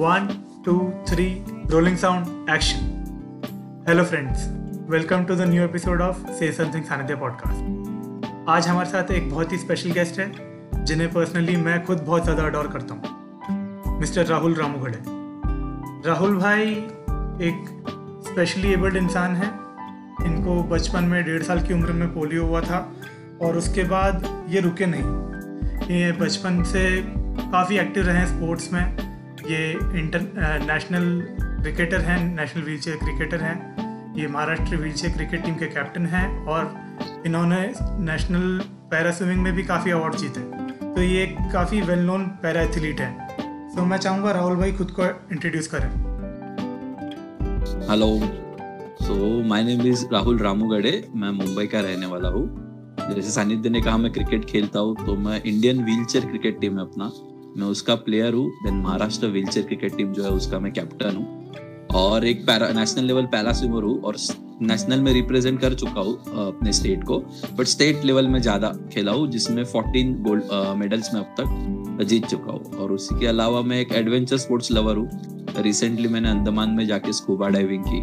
[0.00, 0.28] One,
[0.64, 2.84] two, three, rolling sound, action.
[3.86, 4.46] Hello friends,
[4.88, 9.52] welcome to the new episode of Say Something Sanidhya podcast आज हमारे साथ एक बहुत
[9.52, 14.54] ही special guest है जिन्हें पर्सनली मैं खुद बहुत ज़्यादा अडोर करता हूँ मिस्टर राहुल
[14.60, 15.02] रामूगढ़े
[16.08, 16.70] राहुल भाई
[17.50, 17.68] एक
[18.30, 19.50] स्पेशली एबल्ड इंसान है।
[20.30, 22.80] इनको बचपन में डेढ़ साल की उम्र में पोलियो हुआ था
[23.42, 26.88] और उसके बाद ये रुके नहीं। ये बचपन से
[27.52, 29.09] काफ़ी एक्टिव रहे हैं स्पोर्ट्स में।
[29.50, 30.20] ये इंटर
[30.62, 31.06] नेशनल
[31.62, 33.54] क्रिकेटर हैं नेशनल व्हील चेयर क्रिकेटर हैं,
[34.16, 37.60] ये Maharashtra wheelchair cricket team के कैप्टन हैं और इन्होंने
[38.04, 38.60] नेशनल
[38.90, 40.40] पैरा स्विमिंग में भी काफ़ी अवार्ड जीते
[40.84, 43.38] तो ये काफ़ी वेल नोन पैरा एथलीट है।
[43.74, 45.88] तो मैं चाहूँगा राहुल भाई खुद को इंट्रोड्यूस करें।
[47.90, 48.08] Hello
[49.00, 49.16] so
[49.48, 52.44] my name is Rahul Ramugade मैं मुंबई का रहने वाला हूँ।
[53.14, 56.84] जैसे सानिध्य ने कहा, मैं क्रिकेट खेलता हूँ तो मैं इंडियन व्हीलचेयर क्रिकेट टीम है
[56.84, 57.10] अपना
[57.56, 61.38] मैं उसका प्लेयर हूँ then Maharashtra wheelchair cricket team जो है उसका मैं कैप्टन हूँ।
[61.96, 64.16] और एक para national level para swimmer हूँ और
[64.62, 66.14] नेशनल में रिप्रेजेंट कर चुका हूँ
[66.46, 67.18] अपने स्टेट को।
[67.58, 72.26] बट स्टेट लेवल में ज़्यादा खेला हूँ, जिसमें 14 गोल्ड मेडल्स में अब तक जीत
[72.26, 75.08] चुका हूँ। और उसी के अलावा मैं एक एडवेंचर स्पोर्ट्स लवर हूँ।
[75.58, 78.00] रिसेंटली मैंने अंडमान में जाके स्कूबा डाइविंग की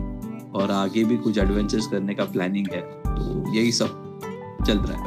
[0.60, 4.04] और आगे भी कुछ एडवेंचर्स करने का प्लानिंग है। तो यही सब
[4.68, 5.07] चल रहा है।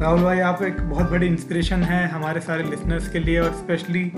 [0.00, 4.12] राहुल भाई आप एक बहुत बड़ी इंस्पिरेशन है हमारे सारे लिसनर्स के लिए और स्पेशली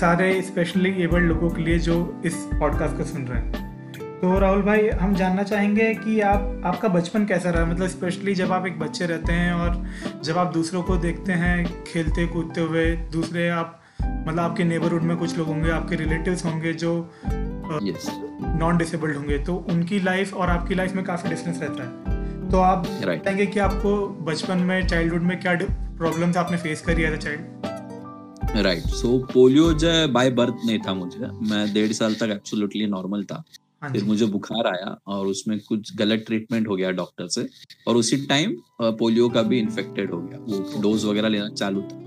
[0.00, 4.62] सारे स्पेशली एबल्ड लोगों के लिए जो इस पॉडकास्ट को सुन रहे हैं। तो राहुल
[4.62, 7.64] भाई हम जानना चाहेंगे कि आप आपका बचपन कैसा रहा?
[7.64, 9.86] मतलब स्पेशली जब आप एक बच्चे रहते हैं और
[10.24, 15.16] जब आप दूसरों को देखते हैं खेलते कूदते हुए दूसरे आप मतलब आपके नेबरहुड में
[15.16, 20.74] कुछ लोग होंगे आपके रिलेटिव्स होंगे जो नॉन डिसेबल्ड होंगे तो उनकी लाइफ और आपकी
[20.74, 22.15] लाइफ में काफ़ी डिफरेंस रहता है।
[22.50, 23.54] तो आप बताएँगे right.
[23.54, 25.54] कि आपको बचपन में चाइल्डहुड में क्या
[25.98, 30.78] प्रॉब्लम्स आपने फेस करी as a child right so polio जो है बाय बर्थ नहीं
[30.78, 31.18] था मुझे।
[31.50, 33.42] मैं डेढ़ साल तक एब्सोल्युटली नॉर्मल था।
[33.82, 37.46] हाँ फिर मुझे बुखार आया और उसमें कुछ गलत ट्रीटमेंट हो गया डॉक्टर से।
[37.88, 41.98] और उसी टाइम पोलियो का भी इन्फेक्टेड हो गया। वो डोज वगैरह लेना चालू था।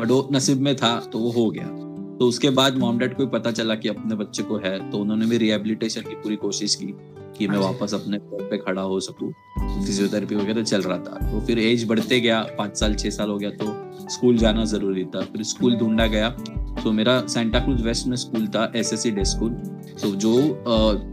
[0.00, 1.66] बट वो नसीब में था तो वो हो गया।
[2.18, 5.26] तो उसके बाद मॉम डैड को पता चला कि अपने बच्चे को है। तो उन्होंने
[5.26, 6.94] भी रिहेबिलिटेशन की पूरी कोशिश की।
[7.38, 11.30] कि मैं हाँ वापस अपने पैर पे खड़ा हो सकूँ। फिजियोथेरेपी वगैरह चल रहा था।
[11.30, 15.04] तो फिर एज बढ़ते गया पाँच साल छह साल हो गया तो स्कूल जाना ज़रूरी
[15.04, 16.28] था। फिर स्कूल ढूंढा गया।
[16.82, 19.50] तो मेरा सेंटा क्रूज वेस्ट में स्कूल था S S C day school
[20.02, 20.34] तो जो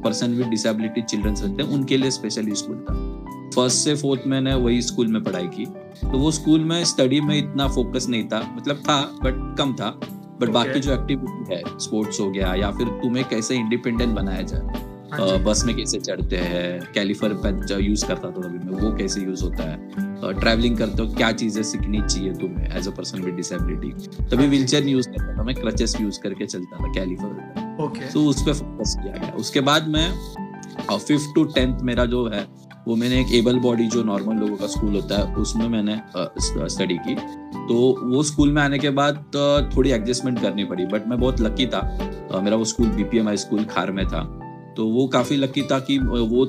[0.04, 2.94] पर्सन विद डिसेबिलिटी चिल्ड्रंस रहते हैं उनके लिए स्पेशली स्कूल था।
[3.56, 5.66] फ़र्स्ट से फोर्थ मैंने वही स्कूल में पढ़ाई की।
[6.02, 9.90] तो वो स्कूल में स्टडी में इतना फोकस नहीं था। मतलब था बट कम था।
[10.40, 10.54] But okay.
[10.54, 14.84] बाकी जो एक्टिविटी है स्पोर्ट्स हो गया या फिर तुम्हें कैसे इंडिपेंडेंट बनाया जाए।
[15.46, 19.64] बस में कैसे चढ़ते हैं कैलिफर यूज़ करता था तभी मैं वो कैसे यूज़ होता
[19.64, 20.40] है?
[20.40, 24.66] ट्रैवलिंग करते हो क्या चीज़ें सीखनी चाहिए तुम्हें as a person with disability तभी व्हील
[24.68, 28.54] चेयर यूज़ करता था मैं क्रचेस यूज़ करके चलता था कैलिफर ओके तो उस पर
[28.54, 30.10] फोकस किया गया। उसके बाद मैं
[30.92, 32.46] फिफ्थ टू टेंथ मेरा जो है
[32.88, 36.00] वो मैंने एक एबल बॉडी जो नॉर्मल लोगों का स्कूल होता है उसमें मैंने
[36.70, 37.16] स्टडी की।
[37.68, 39.24] तो वो स्कूल में आने के बाद
[39.76, 41.82] थोड़ी एडजस्टमेंट करनी पड़ी बट मैं बहुत लकी था।
[42.44, 44.24] मेरा वो स्कूल बीपीएम हाई स्कूल खार में था।
[44.78, 46.46] तो वो काफ़ी लकी था कि वो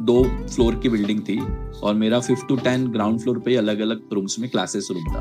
[0.00, 1.38] दो फ्लोर की बिल्डिंग थी
[1.82, 5.20] और मेरा fifth to ten ground floor पे अलग अलग रूम्स में क्लासेस रूम था।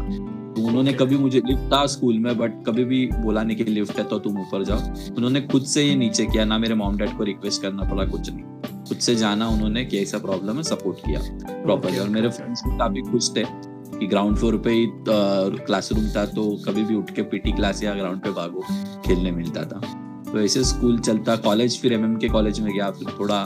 [0.54, 3.98] तो उन्होंने कभी मुझे लिफ्ट था स्कूल में बट कभी भी बोला नहीं कि लिफ्ट
[4.00, 7.18] है तो तुम ऊपर जाओ। उन्होंने खुद से ये नीचे किया ना मेरे मॉम डैड
[7.18, 10.98] को रिक्वेस्ट करना पड़ा कुछ नहीं। खुद से जाना उन्होंने कि ऐसा प्रॉब्लम है सपोर्ट
[10.98, 11.20] किया
[11.64, 13.44] प्रॉपरली और मेरे फ्रेंड्स भी काफ़ी खुश थे
[13.90, 17.94] कि ग्राउंड फ्लोर पे ही क्लासरूम था तो कभी भी उठ के पीटी क्लास या
[17.94, 18.64] ग्राउंड पे भागो
[19.06, 19.82] खेलने मिलता था।
[20.28, 23.46] तो ऐसे स्कूल चलता कॉलेज फिर एम के कॉलेज में गया फिर थोड़ा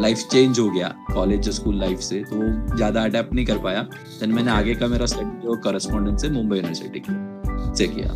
[0.00, 3.82] लाइफ uh, चेंज हो गया कॉलेज स्कूल लाइफ से तो ज़्यादा अडेप्ट नहीं कर पाया।
[4.20, 7.02] देन मैंने आगे का मेरा स्टडी जो करस्पॉन्डेंस है मुंबई यूनिवर्सिटी
[7.78, 8.10] से किया।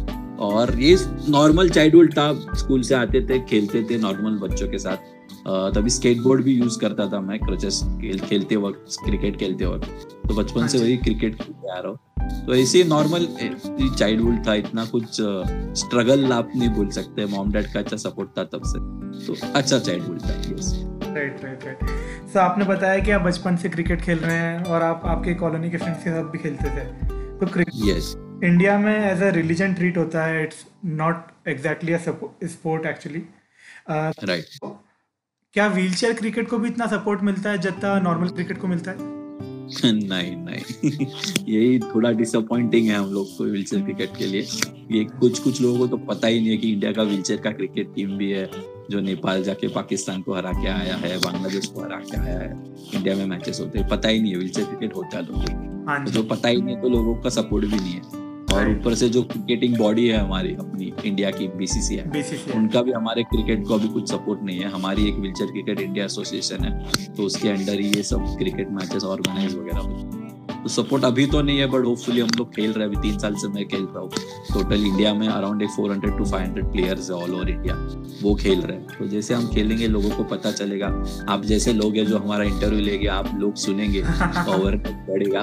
[0.47, 0.97] और ये
[1.29, 4.97] नॉर्मल चाइल्डहुड था स्कूल से आते थे खेलते थे नॉर्मल बच्चों के साथ।
[5.47, 9.89] तभी स्केटबोर्ड भी यूज़ करता था मैं क्रचेस खेल, खेलते वक्त क्रिकेट खेलते वक्त।
[10.29, 11.99] तो बचपन से वही क्रिकेट खेलते आ रहा हूँ।
[12.47, 13.27] तो ऐसे नॉर्मल
[13.99, 15.17] चाइल्डहुड था इतना कुछ
[15.81, 18.79] स्ट्रगल आप नहीं बोल सकते। मॉम डैड का अच्छा सपोर्ट था तब से।
[19.27, 20.73] तो अच्छा चाइल्डहुड था yes
[21.05, 24.83] right right right so आपने बताया कि आप बचपन से क्रिकेट खेल रहे हैं और
[24.83, 26.85] आप आपके कॉलोनी के फ्रेंड्स के साथ भी खेलते थे।
[27.39, 28.15] तो क्रिकेट यस
[28.45, 30.65] इंडिया में एज अ रिलीजन ट्रीट होता है it's
[31.01, 31.99] not exactly a
[32.45, 33.23] sport actually
[33.91, 34.45] right
[35.55, 38.97] क्या व्हीलचेयर क्रिकेट को भी इतना सपोर्ट मिलता है जितना नॉर्मल क्रिकेट को मिलता है?
[39.93, 41.07] नहीं नहीं।
[41.49, 44.41] यही थोड़ा डिसअपॉइंटिंग है हम लोग को व्हीलचेयर क्रिकेट के लिए।
[44.93, 47.51] ये कुछ कुछ लोगों को तो पता ही नहीं है कि इंडिया का व्हीलचेयर का
[47.51, 48.51] क्रिकेट टीम भी है
[48.91, 52.51] जो नेपाल जाके पाकिस्तान को हरा के आया है बांग्लादेश को हरा के आया है
[52.95, 56.05] इंडिया में मैचेस होते हैं। पता ही नहीं है व्हीलचेयर क्रिकेट होता है लोगों को
[56.05, 58.20] तो जो पता ही नहीं है तो लोगों का सपोर्ट भी नहीं है।
[58.53, 62.23] और ऊपर से जो क्रिकेटिंग बॉडी है हमारी अपनी इंडिया की बीसीसीआई
[62.57, 66.05] उनका भी हमारे क्रिकेट को अभी कुछ सपोर्ट नहीं है। हमारी एक व्हीलचेयर क्रिकेट इंडिया
[66.05, 70.20] एसोसिएशन है तो उसके अंडर ही ये सब क्रिकेट मैचेस ऑर्गेनाइज वगैरह होते हैं।
[70.63, 73.35] तो सपोर्ट अभी तो नहीं है बट होपफुली हम लोग खेल रहे अभी तीन साल
[73.35, 74.11] से मैं खेल रहा हूँ।
[74.55, 77.75] टोटल इंडिया में अराउंड एक 400 टू 500 प्लेयर्स है ऑल ओवर इंडिया
[78.23, 80.87] वो खेल रहे हैं। तो जैसे हम खेलेंगे, लोगों को पता चलेगा।
[81.29, 84.77] आप जैसे लोग हैं जो हमारा इंटरव्यू लेंगे, आप लोग सुनेंगे पावर
[85.09, 85.43] बढ़ेगा।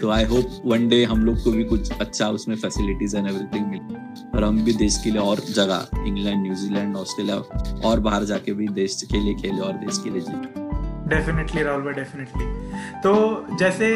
[0.00, 3.66] तो आई होप वन डे हम लोग को भी कुछ अच्छा उसमें फैसिलिटीज़ एंड एवरीथिंग
[3.66, 4.06] मिले।
[4.36, 7.36] और हम भी देश के लिए और जगह इंग्लैंड न्यूजीलैंड ऑस्ट्रेलिया
[7.88, 10.57] और बाहर जाके भी देश के लिए खेले और देश के लिए जीते।
[11.08, 12.46] डेफिनेटली राहुल भाई डेफिनेटली
[13.00, 13.12] तो
[13.58, 13.88] जैसे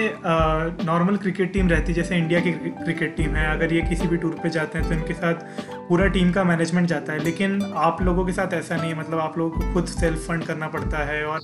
[0.84, 4.16] नॉर्मल क्रिकेट टीम रहती है जैसे इंडिया की क्रिकेट टीम है अगर ये किसी भी
[4.16, 5.44] टूर पे जाते हैं तो इनके साथ
[5.88, 9.20] पूरा टीम का मैनेजमेंट जाता है लेकिन आप लोगों के साथ ऐसा नहीं है मतलब
[9.20, 11.40] आप लोगों को खुद सेल्फ फंड करना पड़ता है और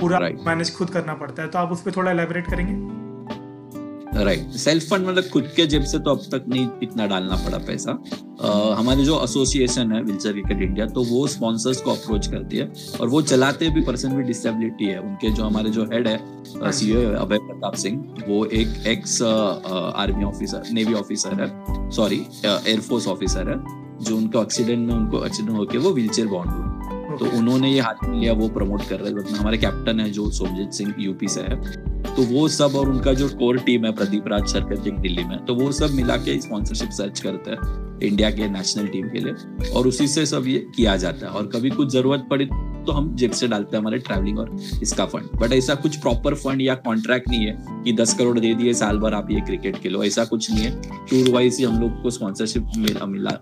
[0.00, 0.46] पूरा Right.
[0.46, 3.05] मैनेज खुद करना पड़ता है तो आप उस पर थोड़ा एलेबरेट करेंगे
[4.16, 7.58] राइट सेल्फ फंड मतलब खुद के जेब से तो अब तक नहीं इतना डालना पड़ा
[7.66, 12.56] पैसा। uh, हमारी जो एसोसिएशन है विल्चर क्रिकेट इंडिया तो वो स्पॉन्सर्स को अप्रोच करती
[12.56, 12.70] है
[13.00, 17.00] और वो चलाते भी पर्सन भी डिसेबिलिटी है। उनके जो हमारे जो हेड है सीईओ
[17.14, 23.58] अभय प्रताप सिंह वो एक ex army officer navy officer है। सॉरी एयरफोर्स ऑफिसर है
[24.04, 26.64] जो उनको एक्सीडेंट में उनको एक्सीडेंट होकर वो व्हील चेयर बॉन्ड हुए।
[27.18, 30.30] तो उन्होंने ये हाथ में लिया वो प्रमोट कर रहे हैं। हमारे कैप्टन है जो
[30.30, 31.56] सोमजीत सिंह यूपी से है।
[32.06, 35.44] तो वो सब और उनका जो कोर टीम है प्रदीप राज सरकर जी दिल्ली में
[35.44, 39.70] तो वो सब मिला के स्पॉन्सरशिप सर्च करते हैं इंडिया के नेशनल टीम के लिए
[39.70, 42.46] और उसी से सब ये किया जाता है। और कभी कुछ ज़रूरत पड़ी
[42.86, 46.34] तो हम जेब से डालते हैं हमारे ट्रैवलिंग और इसका फंड बट ऐसा कुछ प्रॉपर
[46.34, 49.76] फंड या कॉन्ट्रैक्ट नहीं है कि दस करोड़ दे दिए साल भर आप ये क्रिकेट
[49.76, 53.40] खेलो ऐसा कुछ नहीं है। टूर वाइज ही हम लोग को स्पॉन्सरशिप मिला मिला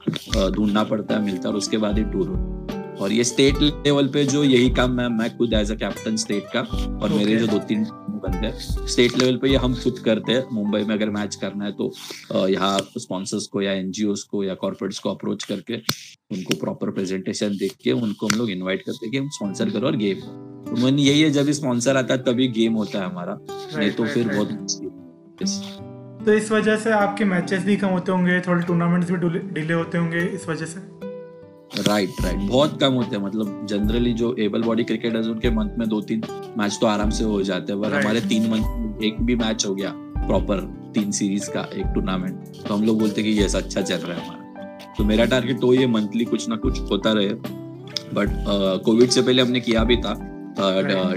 [0.51, 2.55] ढूंढना पड़ता है मिलता है और उसके बाद ही टूर
[3.01, 6.47] और ये स्टेट लेवल पे जो यही काम मैं मैं खुद एज अ कैप्टन स्टेट
[6.53, 7.17] का और okay.
[7.17, 7.87] मेरे जो दो तीन
[8.25, 11.65] बंदे हैं। स्टेट लेवल पे ये हम खुद करते हैं। मुंबई में अगर मैच करना
[11.65, 11.93] है तो
[12.49, 15.77] यहाँ स्पॉन्सर्स को या एनजीओ को या कॉर्पोरेट्स को अप्रोच करके
[16.31, 19.87] उनको प्रॉपर प्रेजेंटेशन देख के उनको हम लोग इन्वाइट करते हैं कि हम स्पॉन्सर करो
[19.87, 20.21] और गेम
[20.67, 23.39] तो मन यही है जब स्पॉन्सर आता है तभी गेम होता है हमारा।
[23.77, 24.49] नहीं तो फिर बहुत
[26.27, 29.17] तो इस वजह से आपके मैचेस भी कम होते होंगे थोड़े टूर्नामेंट्स भी
[29.53, 30.81] डिले होते होंगे इस वजह से?
[31.71, 32.51] Right right, right right.
[32.51, 36.23] बहुत कम होते हैं। मतलब जनरली जो एबल बॉडी क्रिकेटर्स उनके मंथ में दो तीन
[36.59, 38.03] मैच तो आराम से हो जाते हैं। पर right.
[38.03, 40.61] हमारे तीन मंथ एक भी मैच हो गया प्रॉपर
[40.95, 44.19] तीन सीरीज़ का एक टूर्नामेंट तो हम लोग बोलते हैं कि ये अच्छा चल रहा
[44.19, 48.29] है हमारा। तो मेरा टारगेट तो ये मंथली कुछ ना कुछ होता रहे। बट
[48.85, 50.15] कोविड uh, से पहले हमने किया भी था।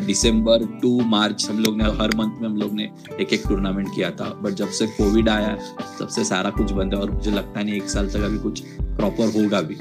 [0.05, 2.89] दिसंबर टू मार्च हम लोग ने हर मंथ में हम लोग ने
[3.21, 5.57] एक एक टूर्नामेंट किया था। बट जब से कोविड आया
[5.99, 8.61] तब से सारा कुछ बंद है और मुझे लगता नहीं एक साल तक अभी कुछ
[8.81, 9.77] प्रॉपर होगा भी।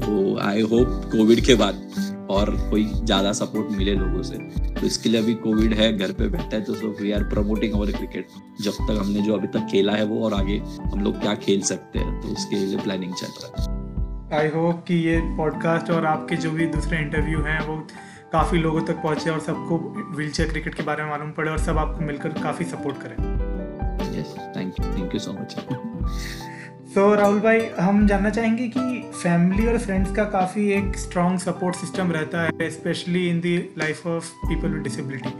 [0.00, 4.36] तो आई होप कोविड के बाद और कोई ज़्यादा सपोर्ट मिले लोगों से।
[4.72, 7.74] तो इसके लिए अभी कोविड है घर पे बैठा है तो so we are promoting
[7.74, 8.26] our cricket
[8.60, 10.56] जब तक हमने जो अभी तक खेला है वो और आगे
[10.92, 14.84] हम लोग क्या खेल सकते हैं तो उसके लिए प्लानिंग चल रहा है। आई होप
[14.88, 17.76] कि ये पॉडकास्ट और आपके जो भी दूसरे इंटरव्यू हैं वो
[18.32, 19.78] काफ़ी लोगों तक पहुँचे और सबको
[20.16, 23.16] व्हील क्रिकेट के बारे में मालूम पड़े और सब आपको मिलकर काफ़ी सपोर्ट करें।
[24.56, 25.56] Thank you thank you so much
[26.94, 28.80] तो राहुल भाई हम जानना चाहेंगे कि
[29.14, 34.06] फैमिली और फ्रेंड्स का काफ़ी एक स्ट्रॉन्ग सपोर्ट सिस्टम रहता है specially in the life
[34.06, 35.30] of people with disability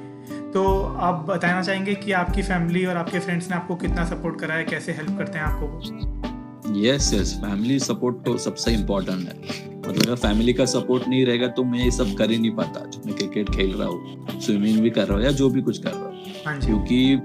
[0.52, 0.64] तो
[1.00, 4.64] आप बताना चाहेंगे कि आपकी फैमिली और आपके फ्रेंड्स ने आपको कितना सपोर्ट करा है
[4.64, 9.34] कैसे हेल्प करते हैं आपको यस यस फैमिली सपोर्ट तो सबसे इम्पोर्टेंट है।
[9.78, 12.84] मतलब अगर फैमिली का सपोर्ट नहीं रहेगा तो मैं ये सब कर ही नहीं पाता
[12.86, 15.78] जो मैं क्रिकेट खेल रहा हूँ स्विमिंग भी कर रहा हूँ या जो भी कुछ
[15.78, 17.18] कर रहा हूँ। हाँ क्योंकि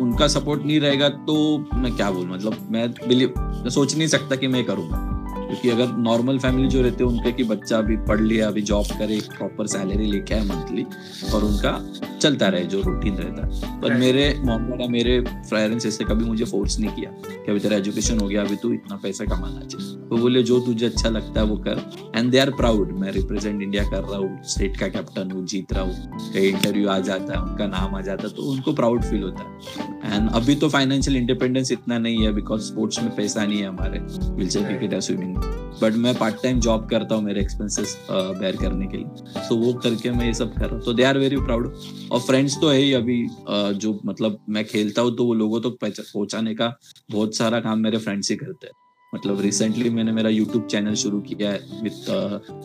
[0.00, 1.36] उनका सपोर्ट नहीं रहेगा तो
[1.74, 2.34] मैं क्या बोलूँ?
[2.34, 3.34] मतलब मैं बिलीव
[3.68, 5.17] सोच नहीं सकता कि मैं करूँगा।
[5.48, 8.86] क्योंकि अगर नॉर्मल फैमिली जो रहते हैं उनके कि बच्चा अभी पढ़ लिया अभी जॉब
[8.98, 10.86] करे प्रॉपर सैलरी लेके आए मंथली
[11.34, 11.72] और उनका
[12.20, 16.44] चलता रहे जो रूटीन रहता है। पर मेरे मॉम डैडा मेरे पेरेंट्स ऐसे कभी मुझे
[16.44, 19.96] फोर्स नहीं किया कि अभी तेरा एजुकेशन हो गया अभी तू इतना पैसा कमाना चाहिए
[20.08, 21.82] तो बोले जो तुझे अच्छा लगता है वो कर।
[22.16, 25.72] एंड दे आर प्राउड मैं रिप्रेजेंट इंडिया कर रहा हूँ स्टेट का कैप्टन हूँ जीत
[25.72, 29.02] रहा हूँ। कहीं इंटरव्यू आ जाता है उनका नाम आ जाता है तो उनको प्राउड
[29.04, 33.44] फील होता है। एंड अभी तो फाइनेंशियल इंडिपेंडेंस इतना नहीं है बिकॉज़ स्पोर्ट्स में पैसा
[33.46, 35.36] नहीं है हमारे। व्हीलचेयर क्रिकेट या स्विमिंग
[35.82, 39.60] बट मैं पार्ट टाइम जॉब करता हूँ मेरे एक्सपेंसेस बेयर करने के लिए। सो so,
[39.60, 41.72] वो करके मैं ये सब कर रहा हूँ। तो दे आर वेरी प्राउड
[42.12, 45.78] और फ्रेंड्स तो है ही अभी जो मतलब मैं खेलता हूँ तो वो लोगों तक
[45.80, 46.74] तो पहुँचाने का
[47.10, 48.74] बहुत सारा काम मेरे फ्रेंड्स ही करते हैं।
[49.12, 52.08] मतलब रिसेंटली मैंने मेरा यूट्यूब चैनल शुरू किया है विथ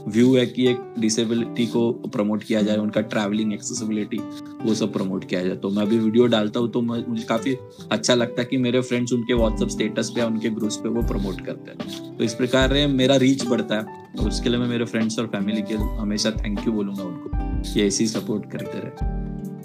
[0.08, 4.18] व्यू है कि एक डिसेबिलिटी को प्रमोट किया जाए, उनका ट्रैवलिंग एक्सेसिबिलिटी
[4.64, 7.56] वो सब प्रमोट किया जाए। तो मैं अभी वीडियो डालता हूँ तो मुझे काफ़ी
[7.92, 11.46] अच्छा लगता है कि मेरे फ्रेंड्स उनके व्हाट्सअप स्टेटस पे उनके ग्रुप्स पे वो प्रमोट
[11.46, 15.20] करते हैं। तो इस प्रकार मेरा रीच बढ़ता है तो उसके लिए मैं मेरे फ्रेंड्स
[15.20, 18.92] और फैमिली के हमेशा थैंक यू बोलूँगा उनको ये ऐसी सपोर्ट करते रहे।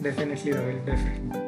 [0.03, 1.48] डेफिनेटली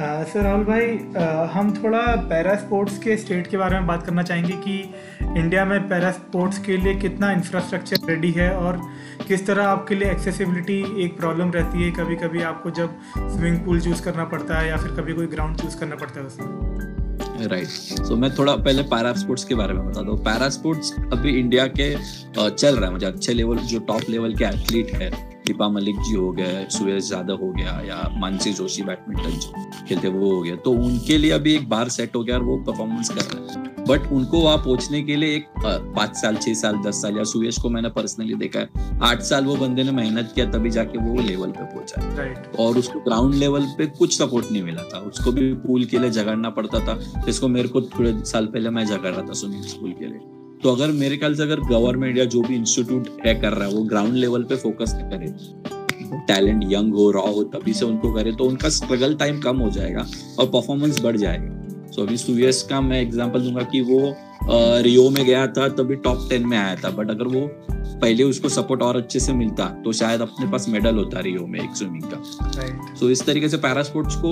[0.00, 4.22] सर राहुल भाई uh, हम थोड़ा पैरा स्पोर्ट्स के स्टेट के बारे में बात करना
[4.22, 8.80] चाहेंगे कि इंडिया में पैरा स्पोर्ट्स के लिए कितना इंफ्रास्ट्रक्चर रेडी है और
[9.28, 13.80] किस तरह आपके लिए एक्सेसिबिलिटी एक प्रॉब्लम रहती है कभी कभी आपको जब स्विमिंग पूल
[13.80, 16.46] चूज़ करना पड़ता है या फिर कभी कोई ग्राउंड चूज़ करना पड़ता है उसमें
[17.46, 17.66] राइट right.
[17.66, 21.38] सो so, मैं थोड़ा पहले पैरा स्पोर्ट्स के बारे में बता दूँ। पैरा स्पोर्ट्स अभी
[21.38, 21.94] इंडिया के
[22.50, 26.14] चल रहा है मुझे अच्छे लेवल जो टॉप लेवल के एथलीट है। दीपा मलिक जी
[26.14, 30.56] हो गए सुरेश यादव हो गया या मानसी जोशी बैडमिंटन जो खेलते वो हो गया।
[30.56, 33.66] तो उनके लिए अभी एक बार सेट हो गया और वो परफॉर्मेंस कर रहे हैं।
[33.88, 35.46] बट उनको वहाँ पहुँचने के लिए एक
[35.96, 39.44] पाँच साल छह साल दस साल या सुयश को मैंने पर्सनली देखा है आठ साल
[39.44, 42.58] वो बंदे ने मेहनत किया तभी जाके वो लेवल पे पहुँचा। Right.
[42.60, 46.10] और उसको ग्राउंड लेवल पे कुछ सपोर्ट नहीं मिला था। उसको भी पूल के लिए
[46.10, 49.92] झगड़ना पड़ता था। जिसको मेरे को थोड़े साल पहले मैं झगड़ रहा था स्विमिंग स्कूल
[49.92, 53.52] के लिए। तो अगर मेरे ख्याल से अगर गवर्नमेंट या जो भी इंस्टीट्यूट है कर
[53.52, 55.26] रहा है, वो ग्राउंड लेवल पे फोकस करे
[56.26, 59.70] टैलेंट यंग हो रॉ हो, तभी से उनको करे तो उनका स्ट्रगल टाइम कम हो
[59.70, 60.06] जाएगा
[60.38, 64.14] और परफॉर्मेंस बढ़ जाएगा। सो अभी सुयस का मैं एग्ज़ाम्पल दूँगा कि वो
[64.82, 67.40] रियो में गया था, तभी टॉप टेन में आया था बट अगर वो
[68.00, 71.60] पहले उसको सपोर्ट और अच्छे से मिलता तो शायद अपने पास मेडल होता रियो में
[71.60, 73.00] एक स्विमिंग का। सो right.
[73.00, 74.30] so, इस तरीके से पैरा स्पोर्ट्स को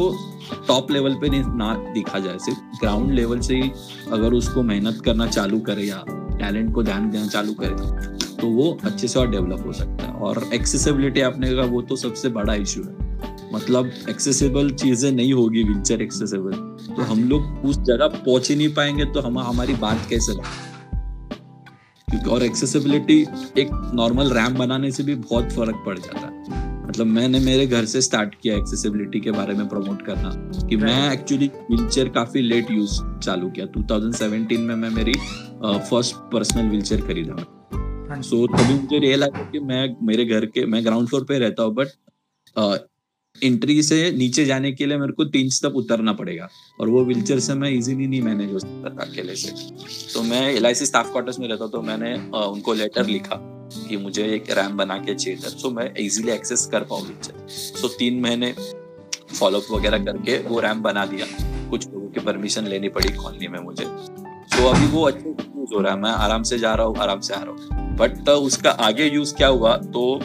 [0.68, 3.70] टॉप लेवल पे ना दिखा जाए सिर्फ़ ग्राउंड लेवल से ही
[4.12, 8.76] अगर उसको मेहनत करना चालू करे या टैलेंट को ध्यान देना चालू करे तो वो
[8.85, 12.54] अच्छे से और डेवलप हो सकता है। और एक्सेसिबिलिटी आपने कहा वो तो सबसे बड़ा
[12.54, 13.04] इशू है।
[13.54, 16.52] मतलब एक्सेसिबल चीज़ें नहीं होगी व्हीलचेयर एक्सेसिबल
[16.96, 20.32] तो हम लोग उस जगह पहुँच ही नहीं पाएँगे तो हम हमारी बात कैसे
[22.08, 23.20] क्योंकि और एक्सेसिबिलिटी
[23.58, 27.84] एक नॉर्मल रैम बनाने से भी बहुत फ़र्क पड़ जाता है। मतलब मैंने मेरे घर
[27.84, 30.30] से स्टार्ट किया एक्सेसिबिलिटी के बारे में प्रमोट करना
[30.68, 35.14] कि मैं एक्चुअली व्हीलचेयर काफ़ी लेट यूज़ चालू किया। 2017 में मैं मेरी
[35.62, 41.08] फ़र्स्ट पर्सनल व्हीलचेयर खरीदा सो तभी मुझे रियलाइज़ कि मैं मेरे घर के मैं ग्राउंड
[41.08, 41.88] फ्लोर पे रहता हूँ बट
[43.42, 46.48] एंट्री से नीचे जाने के लिए मेरे को तीन स्टेप उतरना पड़ेगा।
[46.80, 49.50] और वो व्हीलचेयर से मैं इजीली नहीं मैनेज हो सकता था अकेले से।
[50.14, 53.38] तो मैं एलआईसी स्टाफ क्वार्टर्स में रहता तो मैंने उनको लेटर लिखा
[53.78, 57.46] कि मुझे एक रैम बना के चाहिए था सो मैं इजीली एक्सेस कर पाऊँ व्हीलचेयर
[57.48, 58.54] सो तीन महीने
[59.32, 61.26] फॉलोअप वगैरह करके वो रैम बना दिया।
[61.70, 65.80] कुछ लोगों की परमिशन लेनी पड़ी कॉलोनी में मुझे। तो अभी वो अच्छे यूज़ हो
[65.80, 68.70] रहा है। मैं आराम से जा रहा हूँ, आराम से आ रहा हूँ। बट उसका
[68.70, 69.76] आगे यूज़ क्या हुआ?
[69.76, 70.20] तो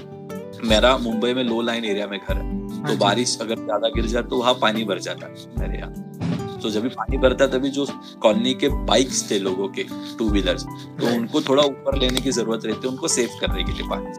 [0.64, 4.06] मेरा मुंबई में लो लाइन एरिया में घर है। तो हाँ बारिश अगर ज़्यादा गिर
[4.08, 7.52] जाए तो वहाँ पानी भर जाता है। मेरे यहाँ तो जब भी पानी भरता है
[7.52, 7.86] तभी जो
[8.22, 9.84] कॉलोनी के बाइक्स थे लोगों के
[10.18, 13.72] टू व्हीलर्स तो उनको थोड़ा ऊपर लेने की ज़रूरत रहती है उनको सेव करने के
[13.72, 14.14] लिए पानी।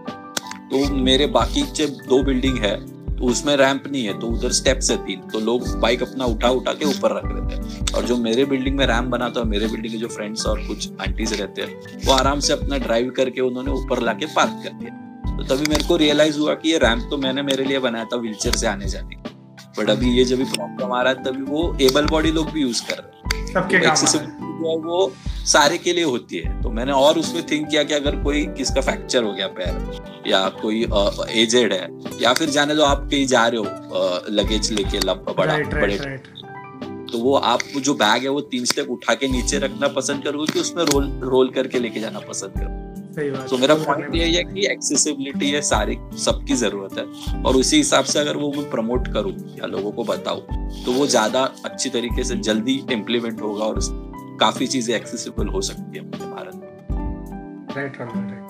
[0.71, 2.75] तो मेरे बाकी जब दो बिल्डिंग है
[3.17, 6.49] तो उसमें रैंप नहीं है तो उधर स्टेप्स है तीन तो लोग बाइक अपना उठा
[6.51, 9.67] उठा के ऊपर रख देते हैं। और जो मेरे बिल्डिंग में रैम्प बना था मेरे
[9.67, 13.41] बिल्डिंग के जो फ्रेंड्स और कुछ आंटीज रहते हैं वो आराम से अपना ड्राइव करके
[13.41, 14.99] उन्होंने ऊपर लाके पार्क कर दिया।
[15.37, 18.17] तो तभी मेरे को रियलाइज़ हुआ कि ये रैंप तो मैंने मेरे लिए बनाया था
[18.17, 19.17] व्हीलचेयर से आने जाने
[19.79, 22.61] बट अभी ये जब भी प्रॉब्लम आ रहा है तभी वो एबल बॉडी लोग भी
[22.61, 23.53] यूज़ कर रहे हैं।
[24.39, 25.13] जो वो
[25.45, 28.81] सारे के लिए होती है। तो मैंने और उसमें थिंक किया कि अगर कोई किसका
[28.81, 30.87] फ्रैक्चर हो गया पैर या कोई
[31.43, 31.89] एजेड है
[32.23, 33.67] या फिर जाने दो आप कहीं जा रहे हो
[34.31, 34.99] लगेज लेके
[35.33, 35.99] बड़ा बड़े
[37.13, 40.53] तो वो आप जो बैग है वो तीन स्टेप उठा के नीचे रखना पसंद करोगे
[40.53, 42.92] कि उसमें रोल रोल करके लेके जाना पसंद करोगे?
[43.13, 48.05] तो मेरा पॉइंट ये है कि एक्सेसिबिलिटी है सारी सबकी ज़रूरत है। और उसी हिसाब
[48.05, 52.25] से अगर वो मैं प्रमोट करूँ या लोगों को बताऊँ तो वो ज़्यादा अच्छी तरीके
[52.25, 53.81] से जल्दी इम्प्लीमेंट होगा और
[54.41, 58.41] काफ़ी चीज़ें एक्सेसिबल हो सकती है अपने भारत में। राइट राइट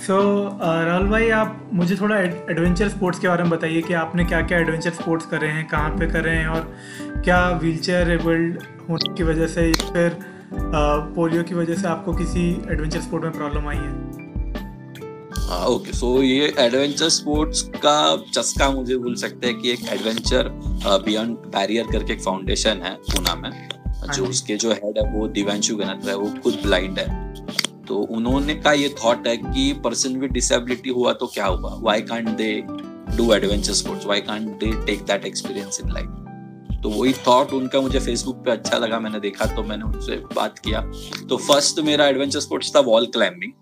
[0.00, 0.16] सो
[0.60, 4.58] राहुल भाई आप मुझे थोड़ा एडवेंचर स्पोर्ट्स के बारे में बताइए कि आपने क्या क्या
[4.58, 6.72] एडवेंचर स्पोर्ट्स करे हैं कहाँ पे करे हैं और
[7.24, 10.16] क्या व्हील चेयर एबल्ड होने की वजह से फिर
[11.14, 13.92] पोलियो की वजह से आपको किसी एडवेंचर स्पोर्ट में प्रॉब्लम आई है?
[15.48, 17.96] हाँ ओके सो ये एडवेंचर स्पोर्ट्स का
[18.32, 20.48] चस्का मुझे बोल सकते हैं कि एक एडवेंचर
[21.04, 25.26] बियॉन्ड बैरियर करके एक फाउंडेशन है पूना में। हाँ जो उसके जो हेड है वो
[25.28, 27.06] दिव्यांशु गणत है वो खुद ब्लाइंड है।
[27.88, 31.74] तो उन्होंने का ये थॉट है कि पर्सन विद डिसेबिलिटी हुआ तो क्या हुआ?
[31.82, 32.52] Why can't they
[33.16, 36.23] do adventure sports why can't they take that experience in life
[36.84, 40.58] तो वही थॉट उनका मुझे फेसबुक पे अच्छा लगा मैंने देखा तो मैंने उनसे बात
[40.58, 40.80] किया।
[41.28, 43.52] तो फ़र्स्ट मेरा एडवेंचर स्पोर्ट्स था वॉल क्लाइंबिंग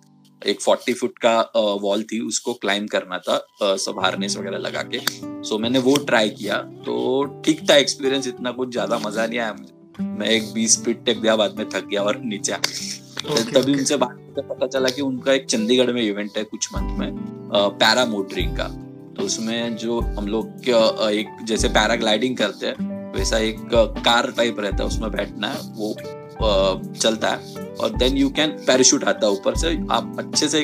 [0.42, 1.34] एक 40 फुट का
[1.82, 5.00] वॉल थी उसको क्लाइंब करना था सब हार्नेस वगैरह लगा के।
[5.42, 9.52] सो मैंने वो ट्राई किया तो ठीक था एक्सपीरियंस इतना कुछ ज़्यादा मज़ा नहीं आया
[9.52, 13.54] मुझे। मैं एक बीस फीट तक गया बाद में थक गया और नीचे आ okay,
[13.54, 13.78] तभी okay.
[13.78, 17.10] उनसे बात करके पता चला कि उनका एक चंडीगढ़ में इवेंट है कुछ मंथ में
[17.54, 18.68] पैरा मोटरिंग का।
[19.16, 20.68] तो उसमें जो हम लोग
[21.10, 25.94] एक जैसे पैराग्लाइडिंग करते हैं वैसा एक कार टाइप रहता है उसमें बैठना है वो
[26.92, 30.60] चलता है। और देन यू कैन पैराशूट आता है ऊपर से आप अच्छे से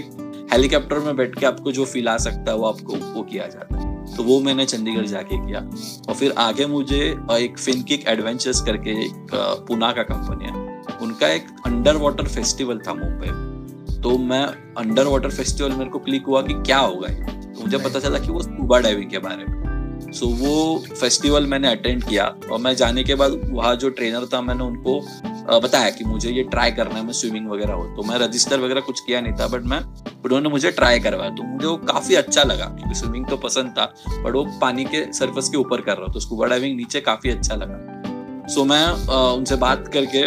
[0.52, 3.78] हेलीकॉप्टर में बैठ के आपको जो फील आ सकता है वो आपको वो किया जाता
[3.78, 5.60] है। तो वो मैंने चंडीगढ़ जाके किया।
[6.08, 7.00] और फिर आगे मुझे
[7.32, 9.34] एक फिनकिक एडवेंचर्स करके एक
[9.68, 14.44] पुना का कंपनी है। उनका एक अंडर वाटर फेस्टिवल था मुंबई में। तो मैं
[14.78, 18.18] अंडर वाटर फेस्टिवल मेरे को क्लिक हुआ कि क्या होगा ये। तो मुझे पता चला
[18.18, 19.57] कि वो स्कूबा डाइविंग के बारे में।
[20.08, 24.26] सो so, वो फेस्टिवल मैंने अटेंड किया और मैं जाने के बाद वहाँ जो ट्रेनर
[24.26, 25.00] था मैंने उनको
[25.60, 28.80] बताया कि मुझे ये ट्राई करना है मैं स्विमिंग वगैरह हो। तो मैं रजिस्टर वगैरह
[28.80, 29.78] कुछ किया नहीं था बट मैं
[30.24, 33.84] उन्होंने मुझे ट्राई करवाया। तो मुझे वो काफ़ी अच्छा लगा क्योंकि स्विमिंग तो पसंद था
[34.08, 37.54] बट वो पानी के सरफेस के ऊपर कर रहा तो स्कूबा डाइविंग नीचे काफ़ी अच्छा
[37.54, 38.86] लगा। सो मैं
[39.32, 40.26] उनसे बात करके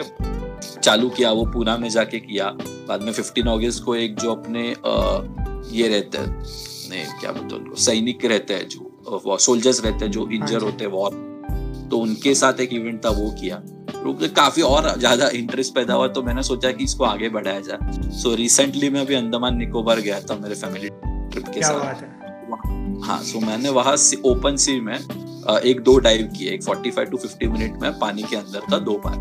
[0.80, 2.50] चालू किया वो पूना में जाके किया।
[2.88, 4.68] बाद में फिफ्टीन अगस्त को एक जो अपने
[5.78, 6.28] ये रहते हैं
[6.90, 10.86] नहीं क्या बोलते उनको सैनिक रहते हैं जो सोल्जर्स रहते हैं जो इंजर हाँ होते
[10.86, 11.30] हैं वॉर
[11.92, 13.56] तो उनके साथ एक इवेंट था वो किया.
[13.56, 17.78] तो काफ़ी और ज़्यादा इंटरेस्ट पैदा हुआ तो मैंने सोचा कि इसको आगे बढ़ाया जाए.
[17.92, 22.04] सो so, रिसेंटली मैं अभी अंडमान निकोबार गया था मेरे फैमिली ट्रिप के साथ.
[23.04, 23.24] हाँ?
[23.24, 24.98] सो so मैंने वहाँ ओपन सी में
[25.60, 26.50] एक दो डाइव किए.
[26.52, 29.16] एक 45 टू 50 मिनट में पानी के अंदर था दो बार.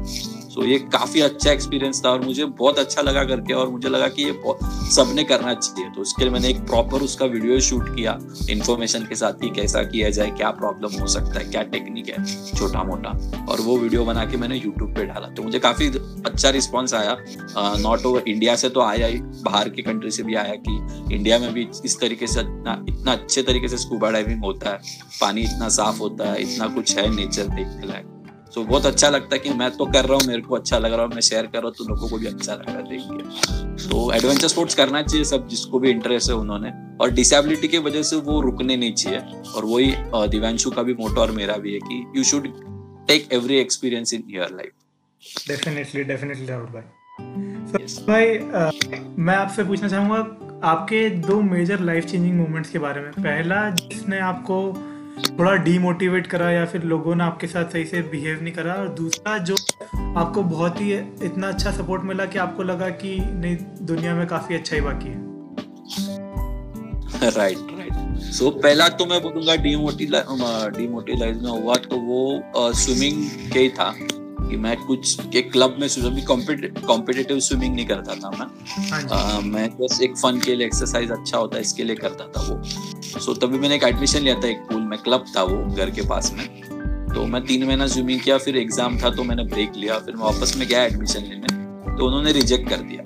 [0.50, 4.08] सो ये काफ़ी अच्छा एक्सपीरियंस था और मुझे बहुत अच्छा लगा करके और मुझे लगा
[4.08, 4.32] कि ये
[4.90, 8.18] सबने करना चाहिए। तो उसके लिए मैंने एक प्रॉपर उसका वीडियो शूट किया
[8.50, 12.24] इन्फॉर्मेशन के साथ कि कैसा किया जाए, क्या प्रॉब्लम हो सकता है, क्या टेक्निक है
[12.54, 13.10] छोटा मोटा
[13.44, 15.88] और वो वीडियो बना के मैंने यूट्यूब पे डाला। तो मुझे काफ़ी
[16.26, 17.16] अच्छा रिस्पॉन्स आया।
[17.80, 21.38] नॉट ओवर इंडिया से तो आया ही, बाहर की कंट्री से भी आया कि इंडिया
[21.38, 24.78] में भी इस तरीके से इतना इतना अच्छे तरीके से स्कूबा डाइविंग होता है।
[25.20, 28.16] पानी इतना साफ़ होता है, इतना कुछ है नेचर देखने लायक।
[28.54, 30.92] सो बहुत अच्छा लगता है कि मैं तो कर रहा हूँ मेरे को अच्छा लग
[30.92, 32.82] रहा है मैं शेयर कर रहा हूँ तो लोगों को भी अच्छा लग रहा है
[32.82, 37.68] देख के। तो एडवेंचर स्पोर्ट्स करना चाहिए सब जिसको भी इंटरेस्ट है उन्होंने। और डिसेबिलिटी
[37.68, 39.18] की वजह से वो रुकने नहीं चाहिए।
[39.56, 39.94] और वही
[40.30, 42.48] दिव्यांशु का भी मोटो और मेरा भी है कि you should
[43.08, 46.82] take every experience in your life definitely definitely Rahul भाई।
[47.70, 53.00] So, भाई uh, मैं आपसे पूछना चाहूँगा आपके दो मेजर लाइफ चेंजिंग मोमेंट्स के बारे
[53.00, 54.56] में। पहला जिसने आपको
[55.28, 58.88] थोड़ा डीमोटिवेट करा या फिर लोगों ने आपके साथ सही से बिहेव नहीं करा। और
[58.94, 59.54] दूसरा जो
[60.18, 60.92] आपको बहुत ही
[61.24, 65.08] इतना अच्छा सपोर्ट मिला कि आपको लगा कि नहीं दुनिया में काफ़ी अच्छा ही बाकी
[65.08, 65.28] है।
[67.30, 73.68] राइट राइट सो पहला तो मैं बोलूँगा डीमोटिलाइज में हुआ तो वो स्विमिंग के ही
[73.70, 73.94] था।
[74.42, 75.88] कि मैं कुछ एक क्लब में
[76.22, 78.46] कॉम्पिटिटिव स्विमिंग नहीं करता था मैं।
[79.08, 82.40] हाँ मैं बस एक फन के लिए एक्सरसाइज अच्छा होता है इसके लिए करता था
[82.42, 85.56] वो। सो so, तभी मैंने एक एडमिशन लिया था एक पूल में क्लब था वो
[85.66, 86.46] घर के पास में।
[87.08, 90.24] तो मैं तीन महीना स्विमिंग किया फिर एग्ज़ाम था तो मैंने ब्रेक लिया फिर मैं
[90.24, 93.02] वापस में गया एडमिशन लेने। तो उन्होंने रिजेक्ट कर दिया।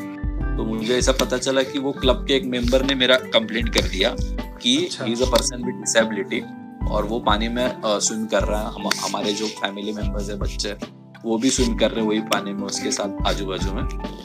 [0.56, 3.88] तो मुझे ऐसा पता चला कि वो क्लब के एक मेंबर ने मेरा कंप्लेंट कर
[3.88, 4.14] दिया
[4.62, 6.40] कि is a person with disability
[6.88, 10.76] और वो पानी में स्विम कर रहा है। हम, हमारे जो फैमिली मेंबर्स है बच्चे
[11.24, 13.84] वो भी स्विम कर रहे हैं वही पानी में उसके साथ आजू बाजू में।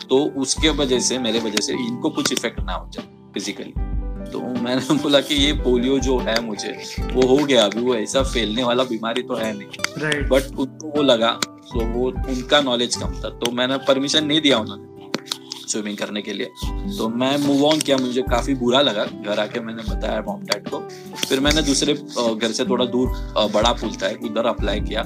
[0.09, 3.73] तो उसके वजह से मेरे वजह से इनको कुछ इफ़ेक्ट ना हो जाए फिजिकली
[4.31, 6.71] तो मैंने बोला कि ये पोलियो जो है मुझे
[7.13, 10.29] वो हो गया अभी वो ऐसा फैलने वाला बीमारी तो है नहीं। Right.
[10.31, 11.31] बट उनको वो लगा
[11.71, 14.87] तो वो उनका नॉलेज कम था तो मैंने परमिशन नहीं दिया उन्होंने
[15.67, 16.45] स्विमिंग करने के लिए।
[16.97, 20.69] तो मैं मूव ऑन किया मुझे काफ़ी बुरा लगा घर आके मैंने बताया मॉम डैड
[20.69, 20.79] को।
[21.19, 23.09] फिर मैंने दूसरे घर से थोड़ा दूर
[23.53, 25.01] बड़ा पुल था उधर अप्लाई किया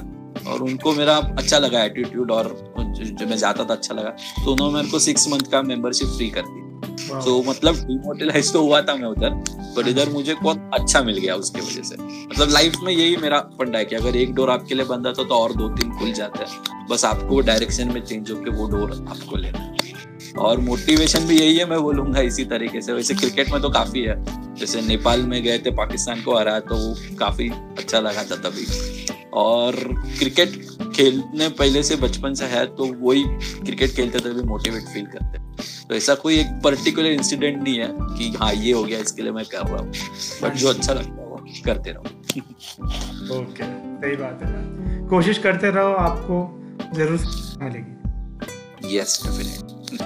[0.48, 2.54] और उनको मेरा अच्छा लगा एटीट्यूड और
[2.88, 4.10] जो मैं जाता था अच्छा लगा।
[4.44, 6.63] तो उन्होंने मेरे को सिक्स मंथ का मेंबरशिप फ्री कर दी
[7.24, 9.30] तो मतलब डिमोटिलाइज तो हुआ था मैं उधर
[9.76, 13.38] बट इधर मुझे बहुत अच्छा मिल गया उसके वजह से। मतलब लाइफ में यही मेरा
[13.58, 16.12] फंडा है कि अगर एक डोर आपके लिए बंद था तो और दो तीन खुल
[16.12, 19.72] जाते हैं। बस आपको डायरेक्शन में चेंज होकर वो डोर आपको लेना
[20.40, 24.00] और मोटिवेशन भी यही है, मैं बोलूँगा इसी तरीके से। वैसे क्रिकेट में तो काफ़ी
[24.02, 28.36] है। जैसे नेपाल में गए थे, पाकिस्तान को हरा तो वो काफ़ी अच्छा लगा था
[28.38, 28.66] तभी।
[29.34, 29.76] और
[30.18, 30.52] क्रिकेट
[30.96, 33.22] खेलने पहले से बचपन से है तो वही
[33.60, 35.38] क्रिकेट खेलते तभी मोटिवेट फील करते
[35.88, 39.32] तो ऐसा कोई एक पर्टिकुलर इंसिडेंट नहीं है कि हाँ ये हो गया इसके लिए
[39.32, 39.92] मैं कर रहा हूँ।
[40.42, 42.04] बट जो अच्छा लगता है वो करते रहो।
[43.38, 43.64] ओके
[44.00, 46.36] सही बात है। कोशिश करते रहो आपको
[46.94, 47.18] ज़रूर
[47.62, 49.98] मिलेगी। यस डेफिनेटली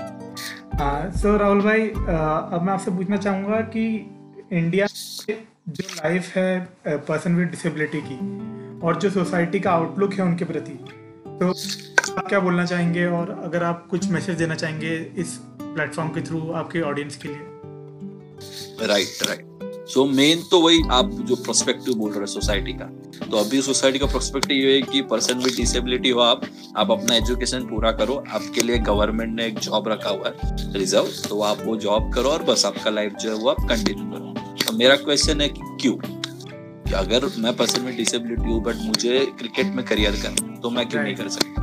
[1.21, 3.85] सो राहुल भाई अब मैं आपसे पूछना चाहूँगा कि
[4.53, 4.87] इंडिया
[5.31, 8.19] जो लाइफ है पर्सन विद डिसेबिलिटी की
[8.87, 10.73] और जो सोसाइटी का आउटलुक है उनके प्रति
[11.41, 11.53] तो
[12.18, 13.04] आप क्या बोलना चाहेंगे?
[13.07, 18.87] और अगर आप कुछ मैसेज देना चाहेंगे इस प्लेटफॉर्म के थ्रू आपके ऑडियंस के लिए?
[18.88, 22.85] राइट राइट सो मेन तो वही आप जो प्रोस्पेक्टिव बोल रहे हैं सोसाइटी का।
[23.26, 26.42] तो अभी सोसाइटी का प्रोस्पेक्टिव ये है कि पर्सन विद डिसेबिलिटी हो आप
[26.76, 31.12] आप अपना एजुकेशन पूरा करो। आपके लिए गवर्नमेंट ने एक जॉब रखा हुआ है रिज़र्व
[31.28, 34.35] तो आप वो जॉब करो और बस आपका लाइफ जो है वो आप कंटिन्यू करो।
[34.64, 35.94] तो मेरा क्वेश्चन है कि क्यों?
[35.94, 40.88] कि अगर मैं पर्सन में डिसेबिलिटी हूँ बट मुझे क्रिकेट में करियर करना तो मैं
[40.88, 41.58] क्यों नहीं कर सकता?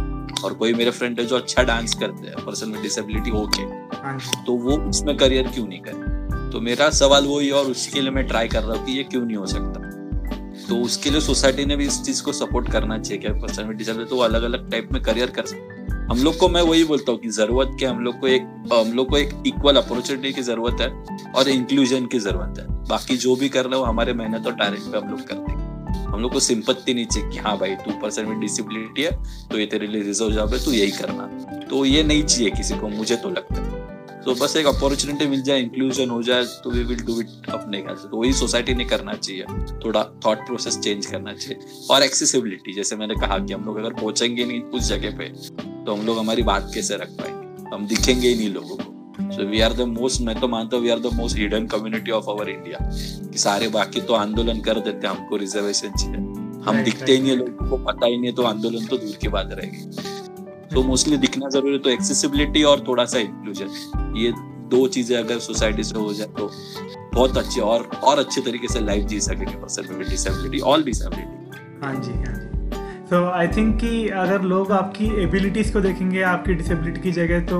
[0.45, 3.63] और कोई मेरे फ्रेंड है जो अच्छा डांस करते हैं पर्सन में डिसेबिलिटी हो के
[4.45, 6.51] तो वो उसमें करियर क्यों नहीं करे?
[6.51, 9.03] तो मेरा सवाल वही है और उसके लिए मैं ट्राई कर रहा हूँ कि ये
[9.03, 9.83] क्यों नहीं हो सकता?
[10.67, 13.77] तो उसके लिए सोसाइटी ने भी इस चीज़ को सपोर्ट करना चाहिए कि पर्सन विद
[13.77, 15.73] डिसेबिलिटी तो अलग अलग टाइप में करियर कर सकते
[16.11, 18.41] हम लोग को मैं वही बोलता हूँ कि ज़रूरत क्या हम लोग को एक
[18.73, 20.89] हम लोग को एक इक्वल अपॉर्चुनिटी की ज़रूरत है
[21.33, 24.91] और इंक्लूजन की ज़रूरत है। बाकी जो भी कर रहे हो हमारे मेहनत और टैलेंट
[24.91, 25.54] पे हम लोग करते हैं।
[26.05, 29.11] हम लोग को सिंपत्ति नहीं चाहिए कि हाँ भाई, तू पर्सन में डिसिबिलिटी है
[29.49, 31.27] तो ये तेरे लिए रिज़र्व जॉब है, तू यही करना।
[31.69, 33.83] तो ये नहीं चाहिए किसी को, मुझे तो लगता है।
[34.23, 37.81] तो बस एक अपॉर्चुनिटी मिल जाए इंक्लूजन हो जाए तो वी विल डू इट अपने
[37.81, 39.43] ख्याल से। तो वही सोसाइटी ने करना चाहिए।
[39.85, 41.59] थोड़ा थॉट प्रोसेस चेंज करना चाहिए।
[41.91, 45.29] और एक्सेसिबिलिटी जैसे मैंने कहा कि हम लोग अगर पहुँचेंगे नहीं उस जगह पे
[45.85, 47.75] तो हम लोग हमारी बात कैसे रख पाएँगे?
[47.75, 50.83] हम दिखेंगे ही नहीं लोगों को। So we are the most मैं तो मानता हूँ
[50.83, 52.79] we are the most hidden community of our India
[53.31, 56.17] कि सारे बाकी तो आंदोलन कर देते हैं हमको रिजर्वेशन चाहिए।
[56.65, 59.49] हम दिखते ही नहीं लोगों को पता ही नहीं तो आंदोलन तो दूर की बात
[59.53, 64.31] रहेगी। तो मोस्टली दिखना ज़रूरी है तो एक्सेसिबिलिटी और थोड़ा सा इंक्लूजन ये
[64.69, 66.49] दो चीज़ें अगर सोसाइटी से हो जाए तो
[67.13, 71.85] बहुत अच्छी और और अच्छे तरीके से लाइफ जी सकेंगे person with disability all disability
[71.85, 72.47] हाँ जी हाँ जी।
[73.09, 77.59] तो आई थिंक कि अगर लोग आपकी एबिलिटीज को देखेंगे आपकी डिसेबिलिटी की जगह तो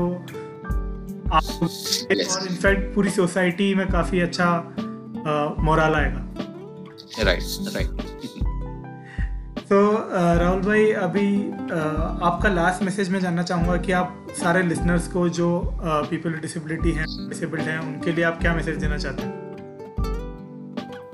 [1.25, 2.29] yes.
[2.31, 4.73] और इनफैक्ट पूरी सोसाइटी में काफ़ी अच्छा
[5.59, 6.21] मोरल आएगा।
[7.23, 7.88] राइट राइट
[9.69, 9.77] तो
[10.39, 15.29] राहुल भाई अभी uh, आपका लास्ट मैसेज मैं जानना चाहूँगा कि आप सारे लिसनर्स को
[15.29, 15.47] जो
[15.83, 19.33] पीपल विद डिसेबिलिटी हैं डिसेबल्ड हैं उनके लिए आप क्या मैसेज देना चाहते हैं?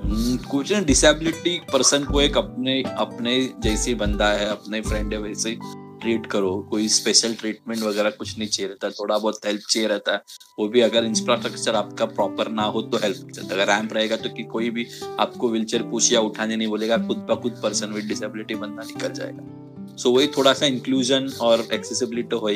[0.04, 5.56] हम्म, कुछ डिसेबिलिटी पर्सन को एक अपने अपने जैसी बंदा है अपने फ्रेंड है वैसे
[6.02, 10.12] ट्रीट करो, कोई स्पेशल ट्रीटमेंट वगैरह कुछ नहीं चाहिए रहता, थोड़ा बहुत हेल्प चाहिए रहता
[10.12, 10.22] है,
[10.58, 14.44] वो भी अगर इंफ्रास्ट्रक्चर आपका प्रॉपर ना हो तो हेल्प अगर रैम्प रहेगा तो कि
[14.52, 14.86] कोई भी
[15.18, 18.82] आपको व्हील चेयर पूछ या उठाने नहीं बोलेगा, खुद ब खुद पर्सन विद डिसेबिलिटी बंदा
[18.84, 19.61] निकल जाएगा।
[19.98, 22.48] सो so, वही थोड़ा सा इंक्लूजन और एक्सेसिबिलिटी हो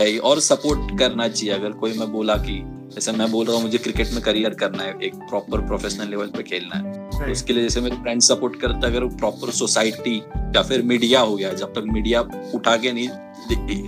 [0.00, 3.62] है। और सपोर्ट करना चाहिए। अगर कोई मैं बोला कि जैसे मैं बोल रहा हूँ
[3.62, 7.52] मुझे क्रिकेट में करियर करना है एक प्रॉपर प्रोफेशनल लेवल पे खेलना है तो उसके
[7.52, 11.72] लिए जैसे मेरे फ्रेंड सपोर्ट करते अगर प्रॉपर सोसाइटी या फिर मीडिया हो गया जब
[11.72, 12.20] तक मीडिया
[12.54, 13.08] उठा के नहीं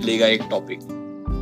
[0.01, 0.81] लेगा एक टॉपिक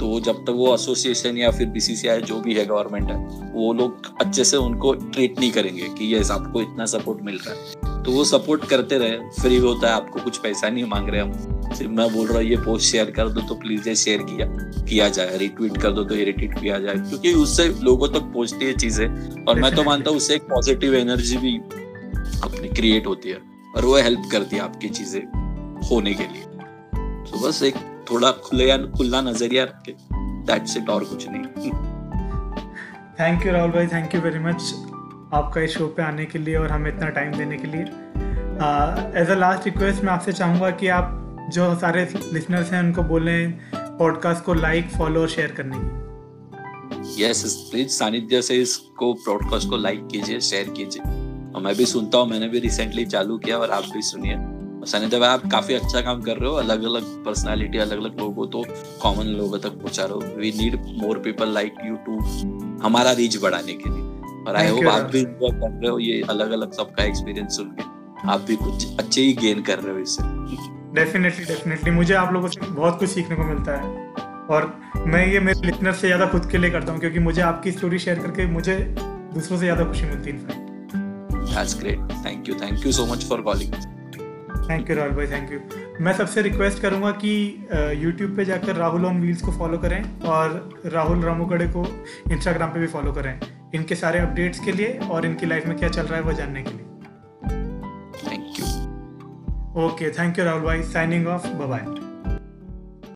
[0.01, 3.17] तो जब तक वो एसोसिएशन या फिर बीसीसीआई जो भी है गवर्नमेंट है
[3.53, 7.55] वो लोग अच्छे से उनको ट्रीट नहीं करेंगे कि ये आपको इतना सपोर्ट मिल रहा
[7.55, 11.21] है। तो वो सपोर्ट करते रहे। फ्री होता है, आपको कुछ पैसा नहीं मांग रहे
[11.21, 11.33] हम।
[11.73, 14.47] सिर्फ़ मैं बोल रहा हूँ, ये पोस्ट शेयर कर दो तो प्लीज़ ये शेयर किया
[14.85, 18.33] किया जाए रिट्वीट कर दो तो ये रिट्वीट किया जाए। क्योंकि उससे लोगों तक तो
[18.33, 21.57] पहुँचती है चीज़ें, और मैं तो मानता हूँ, उससे एक पॉजिटिव एनर्जी भी
[22.45, 23.39] अपनी क्रिएट होती है,
[23.77, 25.23] और वो हेल्प करती है आपकी चीज़ें
[25.91, 26.45] होने के लिए।
[27.23, 27.75] तो बस एक
[28.11, 29.97] थोड़ा खुले खुला नज़रिया रखे
[30.47, 31.73] दैट्स इट और कुछ नहीं।
[33.21, 34.73] थैंक यू राहुल भाई थैंक यू वेरी मच
[35.35, 37.83] आपका इस शो पे आने के लिए और हमें इतना टाइम देने के लिए।
[39.21, 41.17] एज अ लास्ट रिक्वेस्ट मैं आपसे चाहूँगा कि आप
[41.53, 47.55] जो सारे लिसनर्स हैं, उनको बोलें पॉडकास्ट को लाइक फॉलो और शेयर करने की। यस
[47.71, 52.29] प्लीज़ सानिध्य से इसको पॉडकास्ट को लाइक कीजिए शेयर कीजिए। और मैं भी सुनता हूँ,
[52.29, 54.37] मैंने भी रिसेंटली चालू किया और आप भी सुनिए।
[54.87, 58.47] सानिध्य भाई, आप काफ़ी अच्छा काम कर रहे हो अलग अलग पर्सनालिटी अलग अलग लोगों
[58.47, 58.65] तो
[59.03, 62.19] कॉमन लोगों तक पहुँचा रहे हो। We need more people like you to
[62.85, 64.10] हमारा रीच बढ़ाने के लिए।
[64.47, 67.75] और आई होप आप भी इंजॉय कर रहे हो ये अलग अलग सबका एक्सपीरियंस सुन
[67.81, 70.23] के। आप भी कुछ अच्छे ही गेन कर रहे हो इससे।
[70.95, 74.73] डेफिनेटली डेफिनेटली मुझे आप लोगों से बहुत कुछ सीखने को मिलता है। और
[75.07, 77.99] मैं ये मेरे लिटनर से ज़्यादा खुद के लिए करता हूँ क्योंकि मुझे आपकी स्टोरी
[77.99, 80.59] शेयर करके मुझे दूसरों से ज़्यादा खुशी मिलती है
[81.53, 82.13] That's great.
[82.25, 82.55] Thank you.
[82.57, 83.73] Thank you so much for calling.
[84.69, 85.59] Thank you Rahul भाई थैंक यू
[86.05, 87.31] मैं सबसे रिक्वेस्ट करूँगा कि
[88.03, 90.03] यूट्यूब पे जाकर राहुल ऑन व्हील्स को फॉलो करें
[90.35, 90.53] और
[90.87, 91.85] राहुल रामोगड़े को
[92.33, 93.39] इंस्टाग्राम पे भी फॉलो करें।
[93.75, 96.63] इनके सारे अपडेट्स के लिए और इनकी लाइफ में क्या चल रहा है वो जानने
[96.63, 96.87] के लिए।
[98.29, 100.83] Thank you okay thank you Rahul भाई.
[100.83, 102.10] Signing off bye.